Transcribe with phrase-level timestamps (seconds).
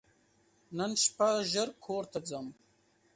[0.77, 2.47] نن شپه ژر کور ته ځم!